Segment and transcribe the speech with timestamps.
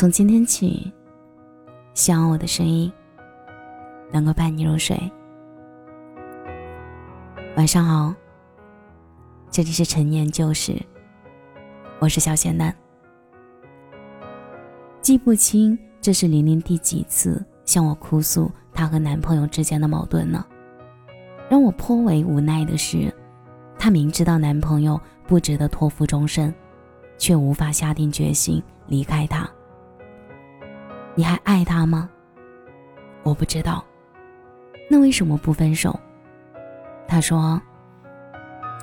[0.00, 0.90] 从今天起，
[1.92, 2.90] 希望我的声音
[4.10, 4.98] 能够伴你入睡。
[7.54, 8.14] 晚上好，
[9.50, 10.74] 这里是陈年旧事，
[11.98, 12.74] 我是小仙丹。
[15.02, 20.48] 记不清这是玲玲第几次向我哭诉她和男朋友之间的矛盾了。
[21.50, 23.14] 让我颇为无奈的是，
[23.78, 26.54] 她明知道男朋友不值得托付终身，
[27.18, 29.46] 却无法下定决心离开他。
[31.20, 32.08] 你还爱他吗？
[33.22, 33.84] 我不知道。
[34.88, 35.94] 那为什么不分手？
[37.06, 37.60] 他说：“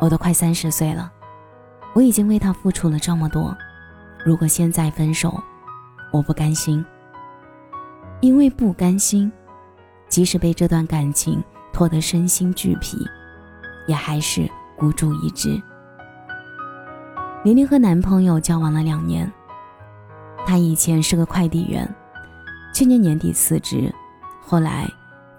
[0.00, 1.12] 我都快三十岁了，
[1.92, 3.54] 我已经为他付出了这么多，
[4.24, 5.38] 如果现在分手，
[6.10, 6.82] 我不甘心。
[8.22, 9.30] 因为不甘心，
[10.08, 12.96] 即使被这段感情拖得身心俱疲，
[13.86, 15.62] 也还是孤注一掷。”
[17.44, 19.30] 玲玲和男朋友交往了两年，
[20.46, 21.86] 她以前是个快递员。
[22.72, 23.92] 去年年底辞职，
[24.40, 24.88] 后来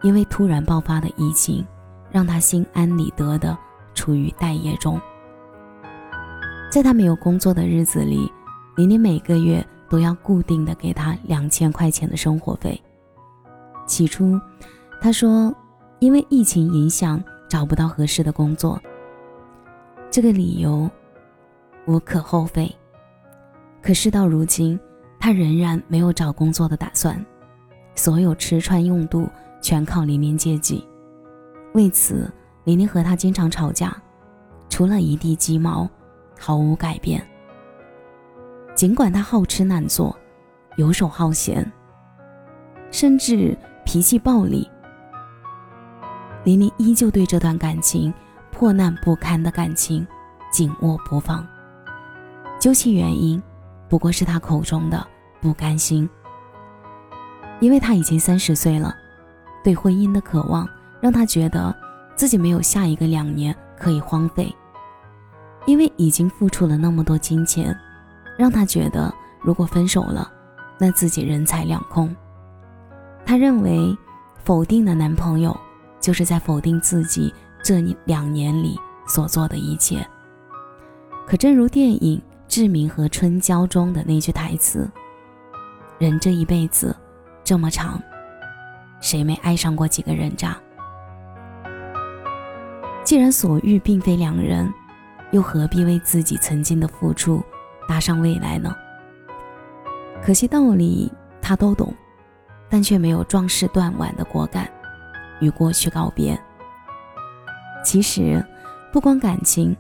[0.04, 1.66] 因为突然爆发的疫情，
[2.12, 3.58] 让他心安理得的
[3.96, 5.02] 处于待业中。
[6.70, 8.32] 在他没有工作的日子里，
[8.78, 12.80] 玲玲每个月都要固定的给他两千块钱的生活费。
[13.86, 14.40] 起初，
[15.02, 15.54] 他说
[16.00, 18.82] 因为疫情影响找不到合适的工作，
[20.10, 20.90] 这个理由
[21.86, 22.74] 无可厚非。
[23.82, 24.80] 可事到如今，
[25.24, 27.26] 他仍然没有找工作的打算，
[27.96, 29.26] 所有吃穿用度
[29.62, 30.86] 全靠玲玲接济。
[31.74, 32.30] 为此，
[32.66, 33.96] 玲玲和他经常吵架，
[34.68, 35.90] 除了一地鸡毛，
[36.38, 37.26] 毫无改变。
[38.76, 40.14] 尽管他好吃懒做，
[40.76, 41.72] 游手好闲，
[42.92, 44.68] 甚至脾气暴戾，
[46.44, 48.14] 玲玲依旧对这段感情
[48.52, 50.06] 破烂不堪的感情
[50.52, 51.48] 紧握不放。
[52.60, 53.42] 究其原因，
[53.88, 55.08] 不过是他口中的。
[55.44, 56.10] 不甘心，
[57.60, 58.96] 因为他已经三十岁了，
[59.62, 60.66] 对婚姻的渴望
[61.02, 61.76] 让他觉得
[62.16, 64.56] 自己没有下一个两年可以荒废。
[65.66, 67.78] 因为已经付出了那么多金钱，
[68.38, 70.32] 让他觉得如果分手了，
[70.80, 72.16] 那自己人财两空。
[73.26, 73.94] 他认为
[74.46, 75.54] 否定的男朋友
[76.00, 80.08] 就是在否定自己这两年里所做的一切。
[81.28, 82.18] 可正如电影
[82.48, 84.90] 《志明和春娇》中的那句台词。
[86.04, 86.94] 人这一辈子
[87.46, 87.98] 这么长，
[89.00, 90.58] 谁没爱上过几个人渣？
[93.06, 94.70] 既然所遇并非两人，
[95.32, 97.42] 又何必为自己曾经的付出
[97.88, 98.76] 搭上未来呢？
[100.22, 101.10] 可惜道理
[101.42, 101.94] 他都懂，
[102.70, 104.70] 但却没有壮士断腕的果敢，
[105.40, 106.38] 与过去告别。
[107.82, 108.46] 其实，
[108.92, 109.74] 不光感情，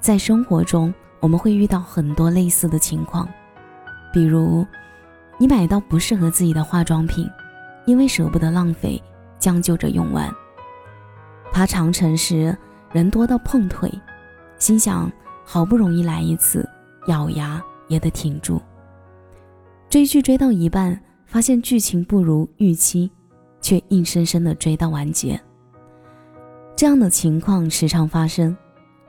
[0.00, 3.28] 在生活中我们会遇到很多类似的情况，
[4.12, 4.66] 比如。
[5.40, 7.26] 你买到不适合自己的化妆品，
[7.86, 9.02] 因为舍不得浪费，
[9.38, 10.30] 将就着用完。
[11.50, 12.54] 爬长城时
[12.92, 13.90] 人多到碰腿，
[14.58, 15.10] 心想
[15.42, 16.68] 好不容易来一次，
[17.06, 17.58] 咬牙
[17.88, 18.60] 也得挺住。
[19.88, 23.10] 追剧追到一半，发现剧情不如预期，
[23.62, 25.40] 却硬生生的追到完结。
[26.76, 28.54] 这样的情况时常发生。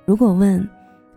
[0.06, 0.66] 如果问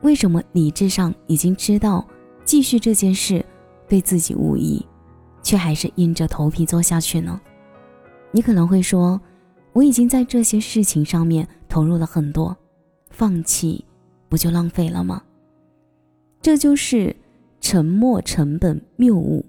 [0.01, 2.05] 为什么理智上已经知道
[2.45, 3.47] 继续这件事
[3.89, 4.85] 对自己无益？
[5.45, 7.41] 却还是硬着头皮做下去呢？
[8.33, 9.21] 你可能会说，
[9.73, 12.57] 我已经在这些事情上面投入了很多，
[13.11, 13.85] 放弃
[14.29, 15.23] 不就浪费了吗？
[16.41, 17.15] 这就是
[17.61, 19.45] 沉没成本谬误，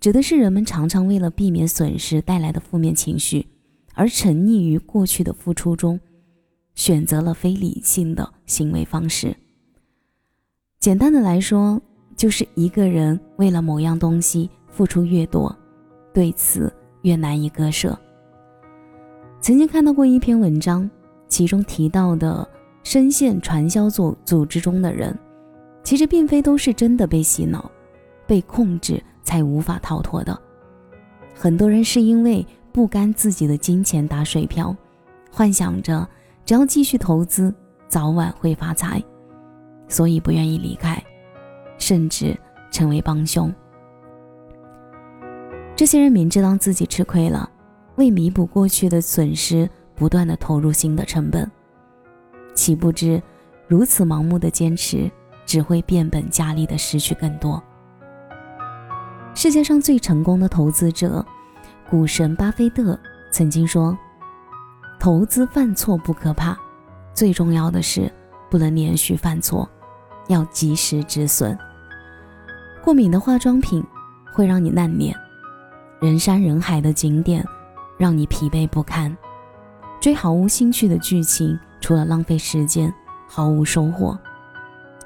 [0.00, 3.46] 指的是人们常常为了避免损失带来的负面情绪，
[3.92, 5.98] 而沉溺于过去的付出中，
[6.74, 9.36] 选择了非理性的行为方式。
[10.78, 11.80] 简单的来说，
[12.16, 14.48] 就是一个人为了某样东西。
[14.74, 15.54] 付出越多，
[16.12, 17.96] 对此越难以割舍。
[19.40, 20.90] 曾经看到过一篇文章，
[21.28, 22.46] 其中提到的
[22.82, 25.16] 深陷传销组组织中的人，
[25.84, 27.70] 其实并非都是真的被洗脑、
[28.26, 30.36] 被控制才无法逃脱的。
[31.34, 34.76] 很多人是因为不甘自己的金钱打水漂，
[35.30, 36.06] 幻想着
[36.44, 37.54] 只要继续投资，
[37.86, 39.02] 早晚会发财，
[39.88, 41.00] 所以不愿意离开，
[41.78, 42.36] 甚至
[42.72, 43.54] 成为帮凶。
[45.76, 47.50] 这些人明知道自己吃亏了，
[47.96, 51.50] 为弥补过去的损失，不断的投入新的成本，
[52.54, 53.20] 岂不知
[53.66, 55.10] 如此盲目的坚持，
[55.44, 57.60] 只会变本加厉的失去更多。
[59.34, 61.24] 世界上最成功的投资者，
[61.90, 62.96] 股神巴菲特
[63.32, 63.98] 曾经说
[65.00, 66.56] ：“投资犯错不可怕，
[67.12, 68.08] 最重要的是
[68.48, 69.68] 不能连续犯错，
[70.28, 71.58] 要及时止损。”
[72.84, 73.84] 过敏的化妆品。
[74.36, 75.14] 会让你烂脸；
[76.04, 77.42] 人山人海的景点，
[77.96, 79.16] 让你疲惫不堪。
[80.02, 82.92] 追毫无兴趣的剧情，除了浪费时间，
[83.26, 84.14] 毫无收获。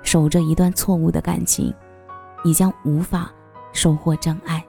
[0.02, 1.72] 守着一段错误的感情，
[2.44, 3.30] 你将无法
[3.72, 4.60] 收获真爱。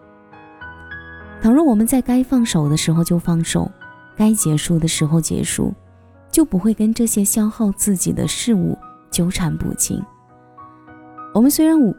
[1.42, 3.68] 倘若我们在该放手的时候就放手，
[4.16, 5.74] 该结束的时候结束，
[6.32, 8.78] 就不会跟这些消耗自己的事物
[9.10, 10.00] 纠缠不清。
[11.34, 11.96] 我们虽然无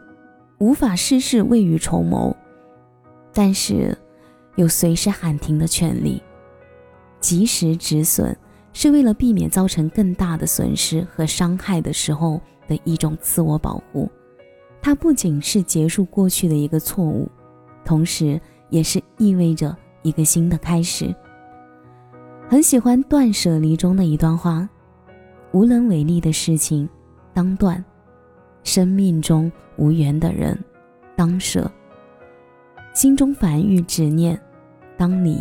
[0.59, 2.33] 无法事事未雨绸缪，
[3.33, 3.97] 但是
[4.55, 6.21] 有随时喊停的权利。
[7.19, 8.35] 及时止损，
[8.73, 14.09] 是为了避免造成更大的损失和伤害的时候的一种自我保护。
[14.81, 17.29] 它不仅是结束过去的一个错误，
[17.85, 21.13] 同时也是意味着一个新的开始。
[22.49, 24.67] 很喜欢《断舍离》中的一段话
[25.53, 26.89] ：“无能为力的事情，
[27.33, 27.75] 当断；
[28.63, 30.57] 生命中无缘的人，
[31.15, 31.69] 当舍；
[32.93, 34.39] 心中烦欲执念，
[34.97, 35.39] 当离。”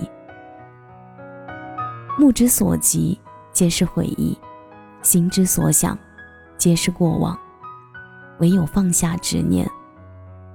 [2.18, 3.18] 目之所及，
[3.52, 4.36] 皆是回忆；
[5.02, 5.98] 心之所想，
[6.56, 7.38] 皆是过往。
[8.38, 9.68] 唯有放下执念，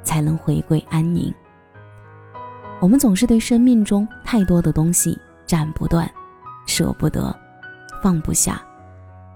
[0.03, 1.33] 才能回归安宁。
[2.79, 6.09] 我们总是对生命中太多的东西斩不断、
[6.65, 7.35] 舍不得、
[8.01, 8.61] 放不下，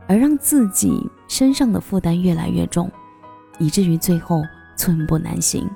[0.07, 2.91] 而让自己身上的负担越来越重，
[3.59, 4.41] 以至于最后
[4.75, 5.69] 寸步难行。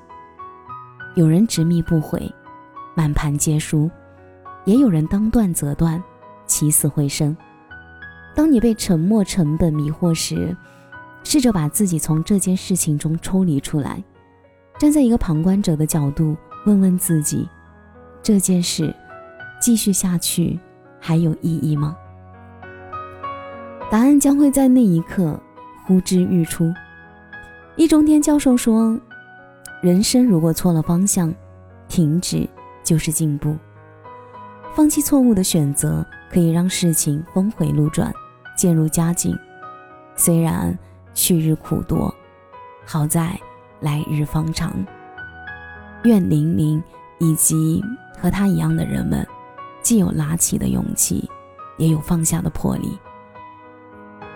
[1.15, 2.31] 有人执迷不悔，
[2.95, 3.89] 满盘皆输；
[4.65, 6.01] 也有人当断则断。
[6.45, 7.35] 起死回生。
[8.35, 10.55] 当你被沉默成本迷惑时，
[11.23, 14.03] 试着把自己从这件事情中抽离出来，
[14.77, 17.47] 站在一个旁观者的角度，问问自己：
[18.21, 18.93] 这件事
[19.59, 20.59] 继续下去
[20.99, 21.95] 还有意义吗？
[23.89, 25.39] 答案将会在那一刻
[25.85, 26.71] 呼之欲出。
[27.77, 28.99] 易中天教授说
[29.83, 31.31] ：“人生如果错了方向，
[31.87, 32.49] 停止
[32.83, 33.55] 就是进步。
[34.73, 36.03] 放弃错误的选择。”
[36.33, 38.11] 可以让事情峰回路转，
[38.57, 39.37] 渐入佳境。
[40.15, 40.75] 虽然
[41.13, 42.11] 去日苦多，
[42.87, 43.39] 好在
[43.81, 44.73] 来日方长。
[46.05, 46.83] 愿玲玲
[47.19, 47.83] 以及
[48.19, 49.23] 和他一样的人们，
[49.83, 51.29] 既有拿起的勇气，
[51.77, 52.97] 也有放下的魄力，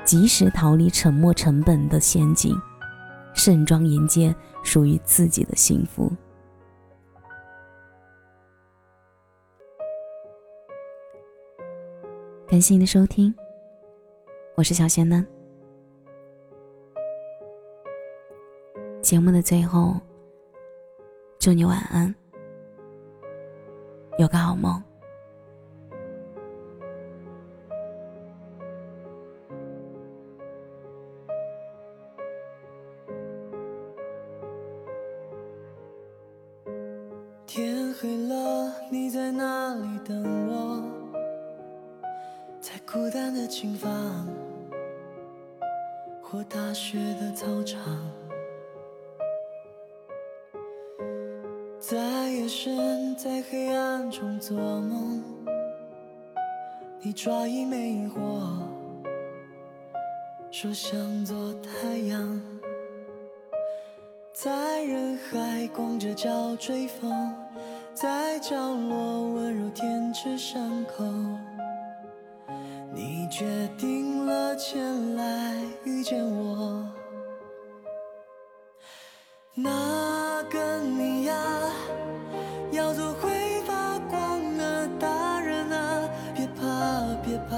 [0.03, 2.55] 及时逃离沉没成本的陷阱，
[3.37, 6.11] 盛装迎接属于自己的幸福。
[12.47, 13.33] 感谢您的收听，
[14.55, 15.25] 我是小仙嫩。
[19.03, 19.95] 节目的最后，
[21.37, 22.13] 祝你晚安，
[24.17, 24.86] 有个好梦。
[42.77, 43.89] 在孤单的琴房，
[46.21, 47.81] 或大学的操场，
[51.79, 51.97] 在
[52.29, 55.24] 夜深，在黑暗中做梦，
[57.01, 58.62] 你抓一枚萤火，
[60.51, 62.39] 说想做太阳，
[64.31, 67.33] 在人海光着脚追风，
[67.95, 71.04] 在角落温柔舔舐伤口。
[73.37, 73.45] 决
[73.77, 75.53] 定了前来
[75.83, 76.83] 遇见我，
[79.53, 81.35] 那个你呀，
[82.71, 86.09] 要做会发光的大人啊！
[86.35, 86.63] 别怕，
[87.23, 87.56] 别怕，